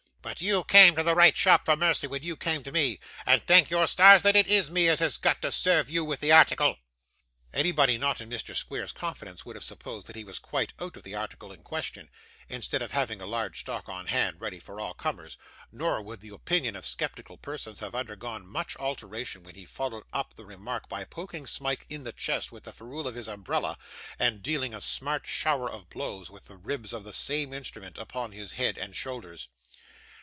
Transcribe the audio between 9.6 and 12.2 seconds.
supposed that he was quite out of the article in question,